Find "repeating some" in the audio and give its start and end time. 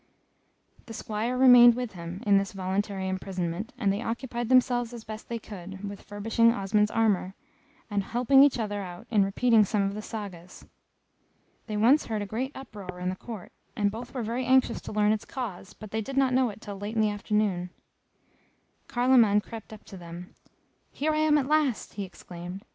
9.23-9.83